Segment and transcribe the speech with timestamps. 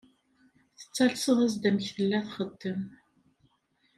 [0.79, 2.81] Tattales-as-d amek tella txeddem.